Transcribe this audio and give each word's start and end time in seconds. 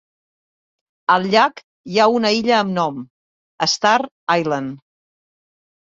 Al 1.15 1.27
llac 1.35 1.61
hi 1.93 2.01
ha 2.05 2.09
una 2.19 2.33
illa 2.37 2.55
amb 2.61 2.75
nom: 2.79 2.99
Star 3.75 3.97
Island. 4.45 4.81